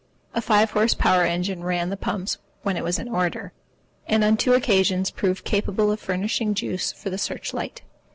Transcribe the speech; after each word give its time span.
A 0.33 0.41
five 0.41 0.71
horse 0.71 0.95
power 0.95 1.25
engine 1.27 1.63
ran 1.63 1.91
the 1.91 1.95
pumps 1.95 2.39
when 2.63 2.75
it 2.75 2.83
was 2.83 2.97
in 2.97 3.07
order, 3.07 3.53
and 4.07 4.23
on 4.23 4.35
two 4.35 4.55
occasions 4.55 5.11
proved 5.11 5.45
capable 5.45 5.91
of 5.91 5.99
furnishing 5.99 6.55
juice 6.55 6.91
for 6.91 7.11
the 7.11 7.19
search 7.19 7.53
light. 7.53 7.83